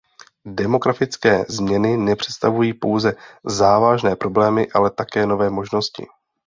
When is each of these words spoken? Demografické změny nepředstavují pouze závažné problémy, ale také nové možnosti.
Demografické 0.45 1.45
změny 1.49 1.97
nepředstavují 1.97 2.73
pouze 2.73 3.13
závažné 3.45 4.15
problémy, 4.15 4.67
ale 4.73 4.91
také 4.91 5.25
nové 5.25 5.49
možnosti. 5.49 6.05